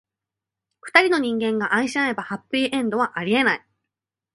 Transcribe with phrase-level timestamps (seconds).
[0.81, 3.67] 二人の人間が愛し合えば、ハッピーエンドはありえない。